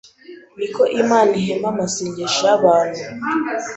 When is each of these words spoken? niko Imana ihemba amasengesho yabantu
niko 0.57 0.83
Imana 1.01 1.31
ihemba 1.39 1.67
amasengesho 1.73 2.41
yabantu 2.49 3.01